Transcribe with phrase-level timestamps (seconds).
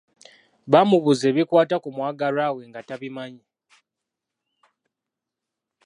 [0.71, 3.43] Baamubuuza ebikwata ku mwagalwa we nga tabimanyi.